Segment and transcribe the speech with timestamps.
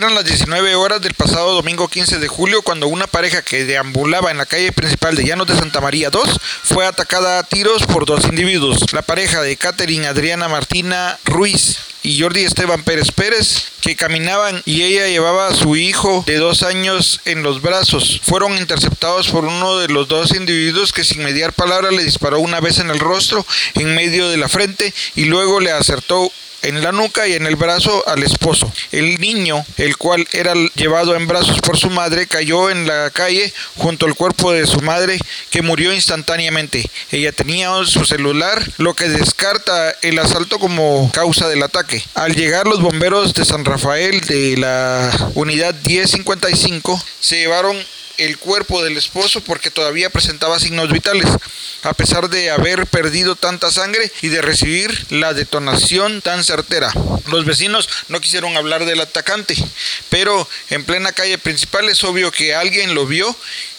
[0.00, 4.30] Eran las 19 horas del pasado domingo 15 de julio cuando una pareja que deambulaba
[4.30, 8.06] en la calle principal de Llanos de Santa María 2 fue atacada a tiros por
[8.06, 8.94] dos individuos.
[8.94, 14.84] La pareja de Catherine Adriana Martina Ruiz y Jordi Esteban Pérez Pérez, que caminaban y
[14.84, 18.22] ella llevaba a su hijo de dos años en los brazos.
[18.24, 22.60] Fueron interceptados por uno de los dos individuos que sin mediar palabra le disparó una
[22.60, 23.44] vez en el rostro,
[23.74, 26.32] en medio de la frente y luego le acertó
[26.62, 28.72] en la nuca y en el brazo al esposo.
[28.92, 33.52] El niño, el cual era llevado en brazos por su madre, cayó en la calle
[33.76, 35.18] junto al cuerpo de su madre,
[35.50, 36.88] que murió instantáneamente.
[37.10, 42.02] Ella tenía su celular, lo que descarta el asalto como causa del ataque.
[42.14, 47.76] Al llegar los bomberos de San Rafael de la unidad 1055 se llevaron
[48.20, 51.26] el cuerpo del esposo porque todavía presentaba signos vitales,
[51.82, 56.92] a pesar de haber perdido tanta sangre y de recibir la detonación tan certera.
[57.26, 59.54] Los vecinos no quisieron hablar del atacante,
[60.10, 63.34] pero en plena calle principal es obvio que alguien lo vio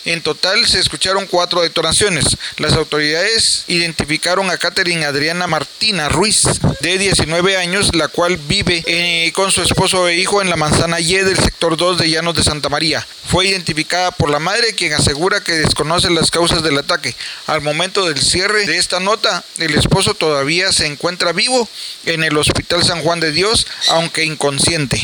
[0.06, 2.38] en total se escucharon cuatro detonaciones.
[2.58, 6.44] Las autoridades identificaron a Catherine Adriana Martina Ruiz,
[6.80, 11.00] de 19 años, la cual vive eh, con su esposo e hijo en la manzana
[11.00, 13.06] Y del sector 2 de Llanos de Santa María.
[13.28, 17.16] Fue identificada por la madre, quien asegura que desconoce las causas del ataque.
[17.48, 21.68] Al momento del cierre de esta nota, el esposo todavía se encuentra vivo
[22.06, 25.02] en el Hospital San Juan de Dios, aunque inconsciente.